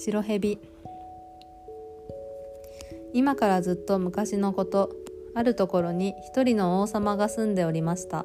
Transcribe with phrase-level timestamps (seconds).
[0.00, 0.58] 白蛇。
[3.12, 4.90] 今からずっと昔のこと
[5.34, 8.24] あるところに一人の王様が住んでおりました。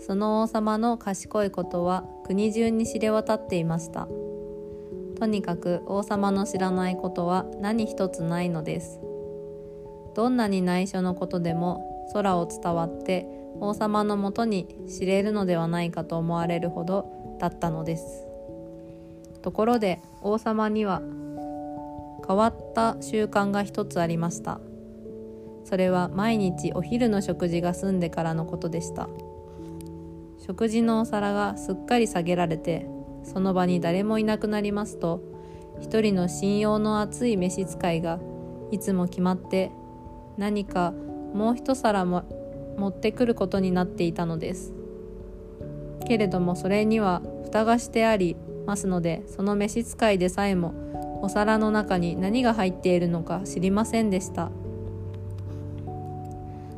[0.00, 4.08] その王様の賢いことは国中に知れ渡っていました。
[5.18, 8.98] とにかく王様の知らないことは何一つないのです。
[10.14, 13.26] どんなに内緒のことでも空を伝わって
[13.60, 18.27] 王様のもとに知れるのではないかと思われるほどだったのです。
[19.42, 21.02] ところで王様には
[22.26, 24.60] 変わった習慣が一つありました。
[25.64, 29.08] それは毎日お昼の食事が済んでからのことでした。
[30.38, 32.86] 食事のお皿がすっかり下げられて
[33.22, 35.20] その場に誰もいなくなりますと
[35.80, 38.18] 一人の信用の厚い召使いが
[38.70, 39.70] いつも決まって
[40.38, 40.92] 何か
[41.34, 42.24] もう一皿も
[42.78, 44.72] 持ってくることになっていたのです。
[46.06, 48.36] けれどもそれには蓋がしてあり
[48.68, 50.74] ますのでその召使いでさえも
[51.22, 54.50] お皿の中に何が入っているのか知りませんでした。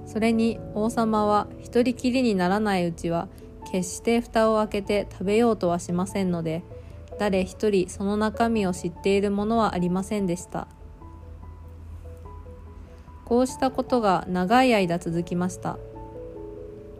[0.07, 3.29] それに王様は一人きりにならないうちは
[3.71, 6.65] 決して蓋を開けて食べようとはしませんので
[7.21, 10.69] 誰一人その中身を知っているものはありませんでした。
[13.25, 15.79] こうしたことが長い間続きました。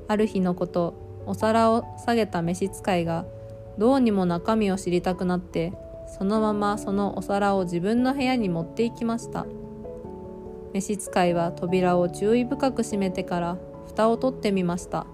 [0.09, 0.95] ある日のこと
[1.27, 3.25] お皿を下げた召使いが
[3.81, 5.73] どうにも中身を知りたくなって
[6.07, 9.47] そのままそのお皿を自分の部屋に持っていきました。
[10.75, 13.57] 召使いは扉を注意深く閉めてから
[13.87, 15.07] 蓋を取ってみました。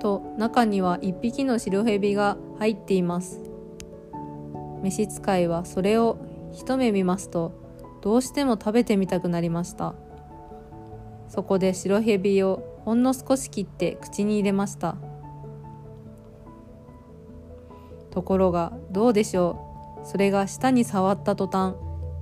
[0.00, 3.42] と中には一匹の白蛇が入っています。
[4.82, 6.16] 召使いはそれを
[6.50, 7.52] 一目見ますと
[8.00, 9.94] どうしても食べてみたくなりました。
[11.28, 14.96] そこで白蛇をほんの少し切って口に入れました。
[18.10, 20.06] ところがどうでしょう。
[20.06, 21.74] それが舌に触った途端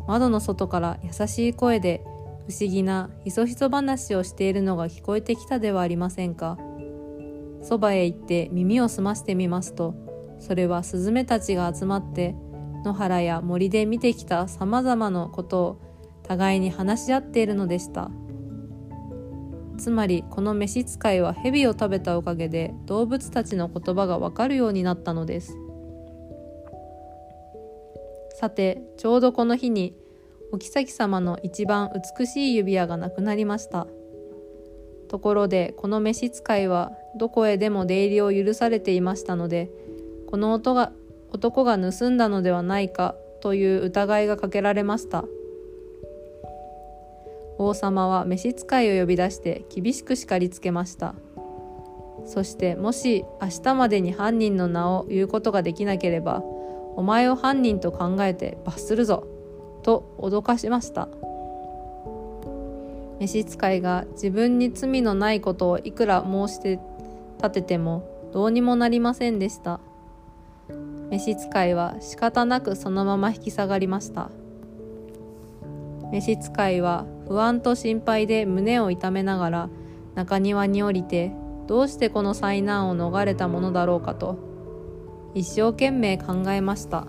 [0.07, 2.03] 窓の外から優しい声で
[2.49, 6.59] 不思議なひそひそ話をしているのが聞こえてきたではありませんか？
[7.63, 9.95] そばへ行って耳を澄ましてみますと
[10.41, 12.35] それはスズメたちが集まって
[12.85, 15.81] 野原や森で見てきたさまざまなことを
[16.23, 18.11] 互いに話し合っているのでした。
[19.77, 25.57] つまりこの召使いは蛇を食べたおかげで動物たちの言葉がわかるようになったのです。
[28.39, 29.97] さてちょうどこの日に
[30.53, 33.89] お妃様の一番美しい指輪がなくなりました。
[35.09, 39.73] ところでこの召使いはどこへでも出入りを許されていましたので
[40.29, 40.93] この音が
[41.33, 45.25] 男が盗んだのではないかという疑いがかけられました。
[47.59, 51.17] 王様は召使いを呼び出して厳しく叱りつけました。
[52.25, 56.45] そしてもし明日までに犯人の名を言うことができなければ
[56.99, 59.25] お前を犯人と考えて罰するぞ
[59.85, 61.07] と脅かしました。
[63.21, 66.81] 召使いが自分に罪のないことをいくら申して
[67.37, 69.79] 立ててもどうにもなりませんでした。
[71.11, 74.31] 召使いは仕方なくそのまま引き下がりました。
[76.11, 79.71] 召使いは不安と心配で胸を痛めながら
[80.17, 81.31] 中庭に降りて
[81.69, 84.48] どうしてこの災難を逃れたものだろうかと
[85.35, 87.07] 一生懸命考えました。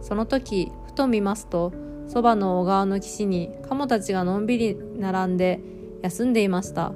[0.00, 1.72] その時ふと見ますと
[2.06, 5.60] そばの小川の岸にカモたちがのんびり並んで
[6.02, 6.92] 休んでいました。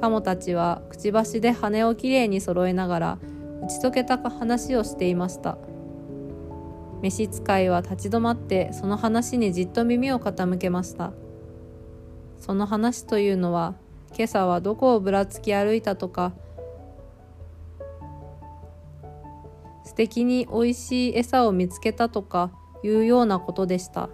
[0.00, 3.18] カモたちはくちばしで羽をきれいに揃えながら
[3.64, 5.58] 打ち解けた話をしていました。
[7.02, 11.12] 召使いは立ち止まってその話にじっと耳を傾けました。
[12.38, 13.74] その話というのは
[14.14, 16.32] 今朝はどこをぶらつき歩いたとか
[19.92, 22.50] 素敵に美味しい餌を見つけたとか
[22.82, 24.08] いうようなことでした。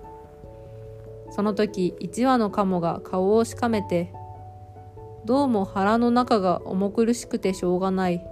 [1.31, 4.13] その時一羽のカモが顔をしかめて
[5.25, 8.27] どうも腹の中が重苦しくてしょうがない。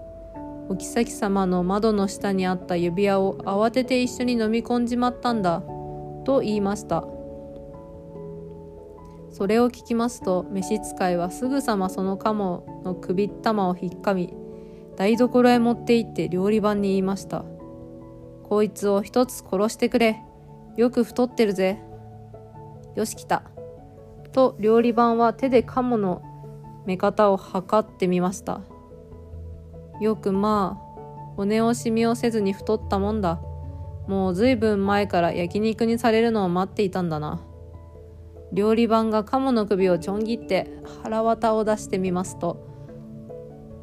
[0.69, 5.63] お妃様の窓の下にあった指輪を慌てて一緒に飲み込んじまったんだ
[6.25, 7.07] と言いました。
[9.31, 14.35] それを聞きますと召使いはすぐさまそのカモの首玉をひっかみ
[14.97, 17.45] 台所へ持って行って料理番に言いました。
[18.45, 20.23] こいつを一つ殺してくれ。
[20.77, 21.79] よく太ってるぜ。
[22.95, 23.43] よし来た。
[24.33, 26.23] と料理番は手でカモの
[26.87, 28.61] 目方を測ってみました。
[30.01, 30.87] よくまあ
[31.37, 33.41] 骨惜しみをせずに太ったもんだ。
[34.07, 37.41] もうずいぶん前から焼肉にされるのを待っていたんだな。
[38.53, 40.71] 料理番がカモの首をちょん切って
[41.03, 42.76] 腹綿を出してみますと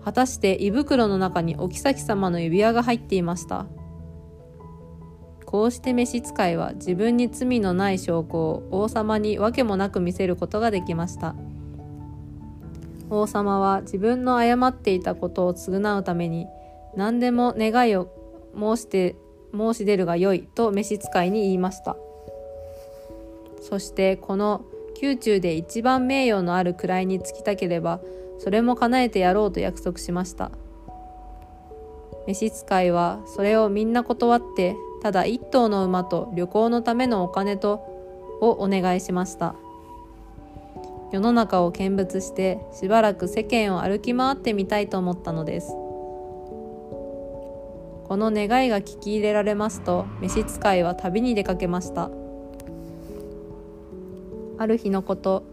[0.04, 3.66] 果たして胃袋の中にお妃様の指輪が入っていました。
[5.46, 11.36] こうして召使いは自分に罪のない証拠を王様に訳もなく見せることができました。
[13.10, 16.48] 王様は自分の誤っていたことを償うために
[16.96, 18.10] 何でも願いを
[18.58, 19.16] 申して
[19.56, 21.96] 申し出るがよいと召使いに言いました。
[23.62, 24.66] そしてこの
[25.00, 28.02] 宮中で一番名誉のある位につきたければ
[28.40, 30.52] それも叶えてやろうと約束しました。
[32.28, 37.82] 召使いはそれをみんな断ってただ一頭の馬と旅行のためのお金と
[38.40, 39.56] をお願いしました。
[41.12, 45.72] 世の中を見物してしばらく世間を歩き回ってみたいと思ったのです。
[48.08, 52.10] この願いが聞き入れられますと召使いは旅に出かけました。
[54.58, 55.44] ある日のこと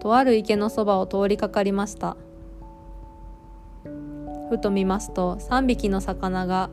[0.00, 2.16] とある池のそばを通りかかりました。
[4.48, 6.70] ふと見ますと3匹の魚が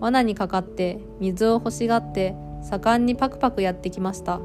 [0.00, 4.40] 罠にかかって水を欲しがって盛んにパクパクやってきました。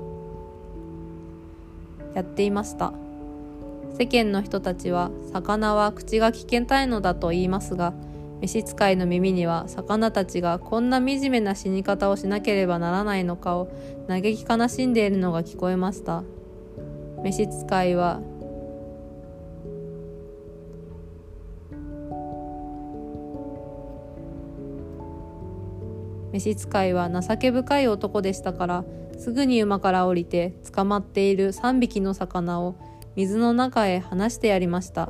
[2.14, 2.94] やっていました。
[3.98, 7.94] 世間の人たちは魚は口が危険たいのだと言いますが
[8.42, 13.70] 召使いの耳には魚たちがこんな惨めな死に方をしなければならないのかを
[14.08, 16.24] 嘆き悲しんでいるのが聞こえました。
[17.24, 18.22] 召使いは
[26.32, 28.86] 召使いは情け深い男でしたから
[29.18, 32.76] すぐに馬から降りて捕まっている3匹の魚を
[33.16, 35.10] 水の中へ放してやりました。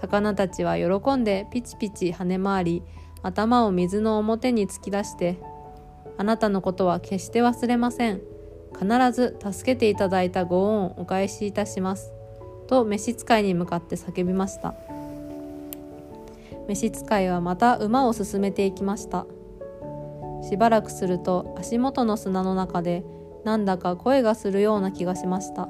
[0.00, 2.82] 魚たちは喜んでピチピチ跳ね回り
[3.22, 5.38] 頭を水の表に突き出して
[6.18, 8.35] 「あなたのことは決して忘れません。
[8.78, 12.12] 必ず助けていただいたご恩をお返しいたします」
[12.68, 14.74] と召使いに向かって叫びました。
[16.68, 19.26] 召使いはまた馬を進めていきました。
[20.42, 23.04] しばらくすると足元の砂の中で
[23.44, 25.68] なんだか声がするような気がしました。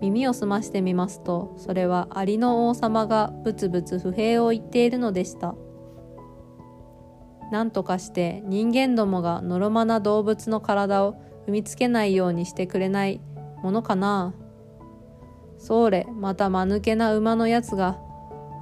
[0.00, 5.54] 耳を澄ましてみますとそれはアリの王様がブツブツ不平を言っているのでした。
[7.52, 11.14] 何とかして人間どもがのろまな動物の体を
[11.46, 13.20] 踏みつけないようにしてくれない
[13.62, 14.34] ものかな。
[15.58, 17.98] それまた間抜けな馬のやつが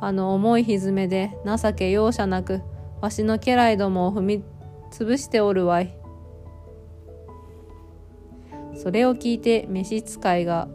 [0.00, 2.62] あの重い蹄で情け容赦なく
[3.00, 4.44] わしの家来どもを踏み
[4.90, 5.96] 潰しておるわい。
[8.76, 10.68] それを聞いて召使いが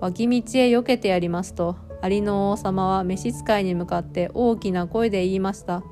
[0.00, 5.82] 脇道へ避けてやりますとアリの王様は召使いに向かって大きな声で言いました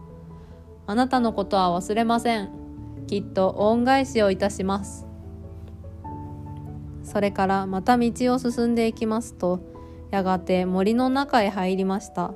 [0.86, 2.50] 「あなたのことは忘れません。
[3.06, 5.06] きっと恩返しをいたします」
[7.08, 9.60] それからまた道を進んでいきますと
[10.10, 12.34] やがて森の中へ入りました。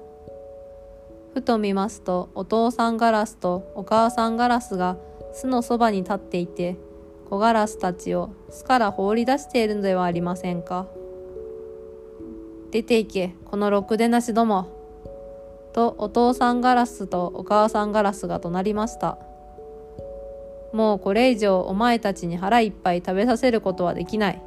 [1.34, 4.96] ふと見ますとお父さんガラスとお母さんガラスが
[5.32, 6.76] 巣のそばに立っていて
[7.28, 10.86] 子ガラスたちを巣から放り出しているのではありませんか。
[12.70, 14.80] 出て行けこのろくでなしども。
[15.74, 19.18] とお父さんガラスとお母さんガラスが怒鳴りました。
[20.72, 24.42] もうこれ以上お前たちに腹いっぱい食べさせることはできない。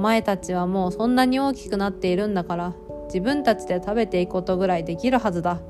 [0.00, 2.74] 前たちはもうそんなに大きくなっているんだから
[3.06, 5.60] 自分たちで食べていくことぐらいできるはずだ。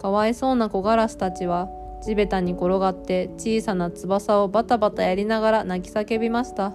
[0.00, 1.68] かわいそうな子ガラスたちは
[2.02, 6.72] 地べたに転がって小さな翼をバタバタやりながら泣き叫びました。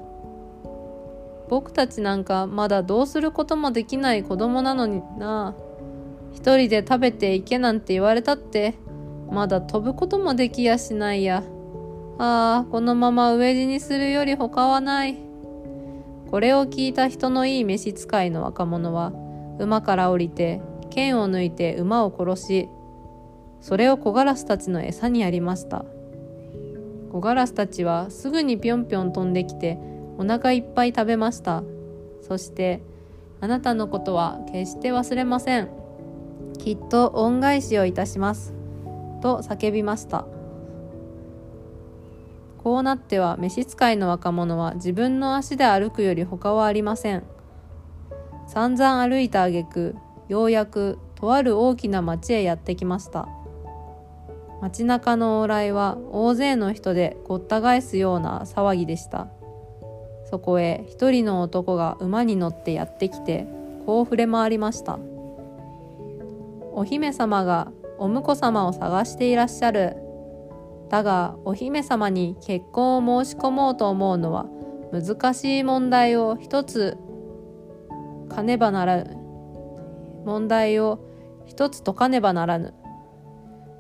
[1.50, 5.56] 僕たちなんかまだどうすることもできない子供なのにな。
[6.34, 8.76] 一人で食べていけなんて言われたって
[9.32, 11.44] まだ飛ぶこともできやしないや。
[12.18, 15.25] ああこのまま飢え死にするより他はない。
[16.36, 19.14] これを聞いた人のいい召使いの若者は
[19.58, 22.68] 馬から降りて剣を抜いて馬を殺し
[23.62, 25.86] それを小ガラスたちの餌にやりました。
[27.14, 29.80] 小ガラスたちはすぐにぴょんぴょん飛んできて
[30.18, 31.64] お腹いっぱい食べました。
[32.22, 32.82] そして
[33.40, 35.70] あなたのことは決して忘れません。
[36.58, 38.54] きっと恩返しをいたします。
[39.22, 40.28] と叫びました。
[42.66, 47.22] こうなっては召使いの若者は自分の足で歩くより他はありません。
[48.48, 49.96] 散々歩いた挙句
[50.30, 53.30] ようやくとある大きな町へやってきました。
[54.64, 59.28] 街中の往来は大勢の人でごった返すような騒ぎでした。
[60.32, 63.46] そこへ一人の男が馬に乗ってやってきて
[63.86, 64.98] こう触れ回りました。
[66.74, 69.98] お姫様がお婿様を探していらっしゃる
[70.96, 74.46] だがお姫様に結婚を申し込もうと思うのは
[74.94, 76.98] 難しい問題を一つ
[78.30, 79.18] かねばならぬ。
[80.26, 81.06] 問題を
[81.46, 82.74] 一つ解かねばならぬ。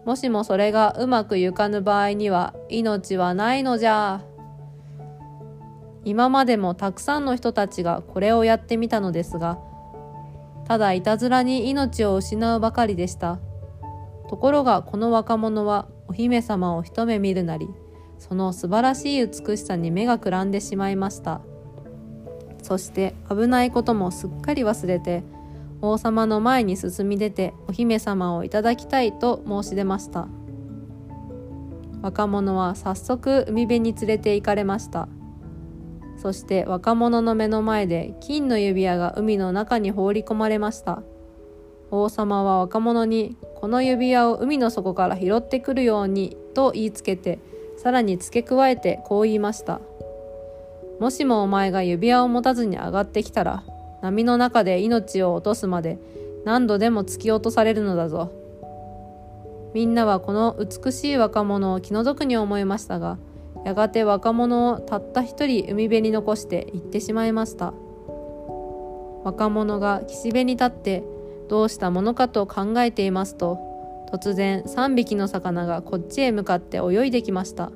[0.05, 4.21] もしもそれがうまくゆかぬ場合には命はないのじゃ。
[6.03, 9.57] 今までもたくさんの人たちがこれをやってみたのですが
[10.67, 13.39] ただいたずらに命を失うばかりでした。
[14.27, 17.69] ところがこの若者はお姫様を一目見るなり
[18.17, 21.41] その素晴らしい美しさに目がくらんでしまいました。
[22.61, 25.23] そして危ないこともすっかり忘れて
[25.81, 30.27] 王様の前に進み出てお姫様をいただきたいと申し出ました。
[32.01, 35.07] 若者は早速海辺に連れて行かれました。
[36.17, 41.03] そして若者の目の前で金の指輪が海の中に放り込まれました。
[41.91, 47.39] 王様は若者にこの指輪を海の底から拾ってくるようにと言いつけて
[47.77, 49.79] さらに付け加えてこう言いました。
[50.99, 53.63] もしもお前が指輪を持たずに上がってきたら
[54.01, 55.99] 波の中で命を落とすまで
[56.45, 58.31] 何度でも突き落とされるのだぞ。
[59.73, 63.17] みんなはこの美しい若者を気の毒に思いましたが
[63.65, 67.73] やがて若者をたった一人海辺に残して行ってしまいました。
[69.25, 71.03] 若者が岸辺に立って
[71.49, 73.59] どうしたものかと考えていますと
[74.11, 77.71] 突然3匹の魚がこっちへ向かって泳いできました。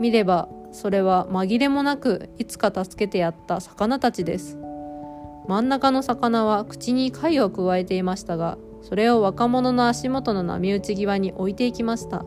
[0.00, 4.58] 見ればそれは紛れもなくいつか助けてやった魚たちです。
[5.48, 12.24] 真ん中の魚は口に貝をくわえていましたがそれを若者の足元の波打ち際に置いていきました。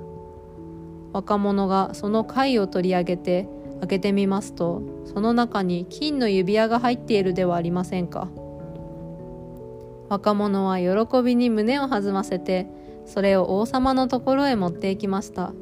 [1.14, 3.48] 若者がその貝を取り上げて
[3.82, 8.30] 開けてみますとその中に金の指輪が入っているではありませんか。
[10.12, 12.68] 若者は喜びに胸を弾ませて
[13.06, 15.54] それを王様のところへ持っていきました。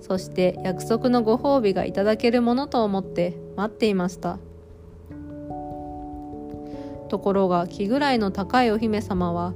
[0.00, 4.38] そして約束のご褒美がいただけるものと思って待っていました。
[7.10, 9.52] ところが気ぐらいの高いお姫様は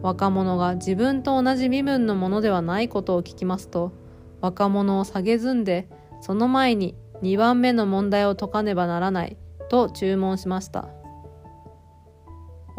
[0.00, 3.92] 若者が自分と同じ身分のものではないことを聞きますと
[4.40, 5.86] 若者を下げずんで
[6.22, 9.36] その前に2番目の問題を解かねばならない
[9.68, 10.99] と注文しました。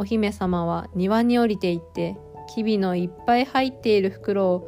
[0.02, 2.18] お姫様は庭に降りていって
[2.56, 4.68] きびのいっぱい入っている袋を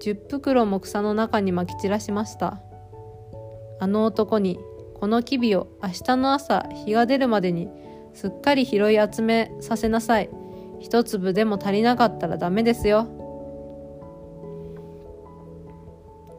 [0.00, 2.60] 10袋も草の中にまき散らしました。
[3.78, 4.58] あの男に
[4.94, 7.68] このきびを明日の朝日が出るまでに
[8.12, 10.28] すっかり拾い集めさせなさい。
[10.80, 13.06] 一粒でも足りなかったらダメですよ。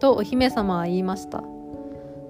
[0.01, 1.41] とお姫様は言いました。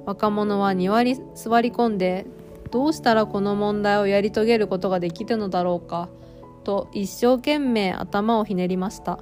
[0.05, 2.27] 若者は庭に座り込んで
[2.73, 6.09] どうしたらこの問題をやり遂げることができるのだろうか？
[6.63, 9.19] と一生懸命頭をひねりました。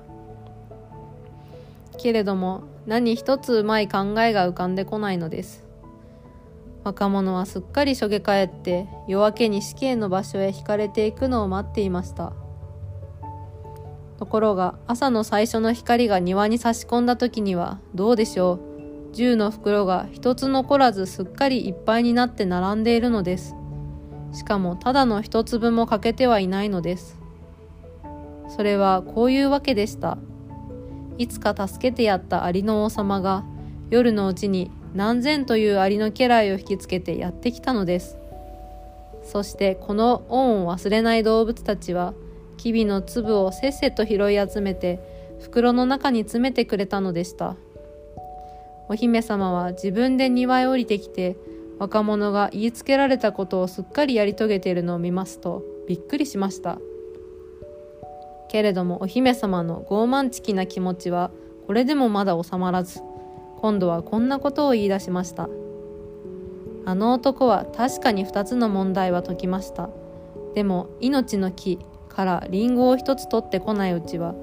[1.98, 5.66] けれども何一つうまい考えが浮かんでこないのです。
[6.86, 12.32] 若者はすっかりしょげ返って夜明けに死刑の場所へ引かれていくのを待っていました。
[14.18, 18.71] ところが朝の最初の光が庭に差し込んだ時にはどうでしょう？
[19.14, 23.56] 銃の袋が一つ残らずすっかりいっぱいになって並んでいるのです。
[24.34, 27.20] しかもただの一粒も欠けてはいないのです。
[28.48, 30.18] それはこういうわけでした。
[31.18, 33.44] いつか助けてやったアリの王様が
[33.90, 38.18] 夜のうちに何千というアリの家来を引きつけてやってきたのです。
[39.24, 42.14] そしてこの恩を忘れない動物たちは
[42.58, 45.00] キビの粒をせっせと拾い集めて
[45.42, 47.56] 袋の中に詰めてくれたのでした。
[48.92, 51.38] お姫様は自分で庭へ降りてきて
[51.80, 56.78] 若者が言いつけられたことをすっかりやり遂げているのを見ますとびっくりしました。
[58.50, 61.32] けれどもお姫様の傲慢ちきな気持ちは
[61.68, 63.00] これでもまだ収まらず
[63.62, 65.48] 今度はこんなことを言い出しました。
[66.84, 69.90] あの男は確かに2つの問題は解きました。
[70.54, 71.80] でも命の木
[72.10, 74.36] からリンゴを1つ取ってこないうちは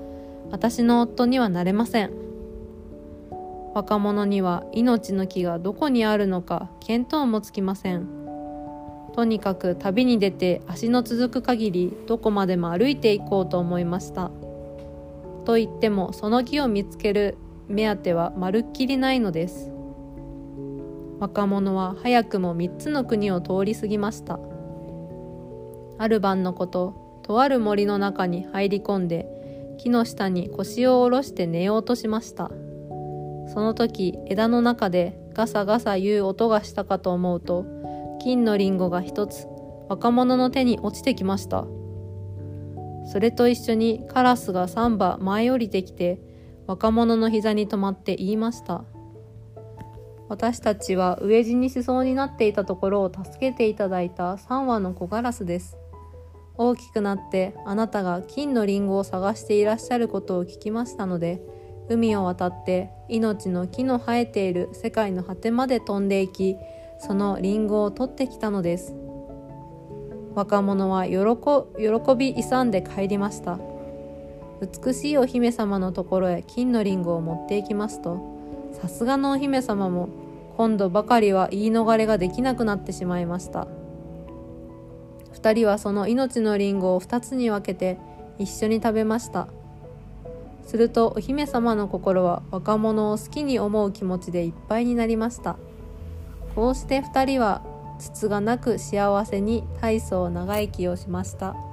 [0.51, 2.28] 私の夫にはなれません。
[3.79, 8.09] 若者には命の木がどこにあるのか見当もつきません。
[9.15, 14.33] とにかく旅に出て足の続く限りどこまでも歩いていこうと思いました。
[15.45, 19.71] と言ってもその木を見つける目当てはまるっきりないのです。
[21.21, 24.41] 若者は早くも3つの国を通り過ぎました。
[25.99, 32.51] ある晩のこととある森の中に入り込んで木の下に腰を下ろして寝ようとしました。
[33.49, 37.65] その時枝の中でガサガサいう音がしたかと思うと
[38.21, 39.47] 金のリンゴが一つ
[39.89, 41.67] 若者の手に落ちてきました。
[43.11, 46.21] それと一緒にカラスが3羽舞い降りてきて
[46.67, 48.85] 若者の膝に止まって言いました。
[50.29, 55.79] 私たちは飢え死にしそうになっていたところを助けていただいた3羽の子ガラスです。
[56.59, 61.41] 大きくなってあなたが金のリンゴを探していらっしゃることを聞きましたので
[61.89, 66.57] 海を渡って命の木の生えている世界の果てまで飛んでいき
[66.99, 68.95] そのリンゴを取ってきたのです。
[70.35, 71.15] 若者は喜
[71.77, 73.59] 喜び勇んで帰りました。
[74.61, 78.21] 美しいお姫様のところへ金のリンゴを持っていきますと
[78.73, 80.09] さすがのお姫様も
[80.57, 83.69] 今度ばかりは言い逃れができなくなってしまいました。
[85.33, 87.99] 2人はその命のリンゴを2つに分けて
[88.39, 89.49] 一緒に食べました。
[90.69, 95.57] するとお姫様の心は若者を好きに思う気持ちでいっぱいになりました
[96.55, 97.63] こうして2人は
[97.99, 101.68] つつがなく幸せに大層長生きをしました。